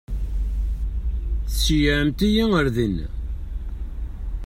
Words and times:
Ceyyɛemt-iyi 1.59 2.43
ar 2.59 2.67
dina. 2.75 3.07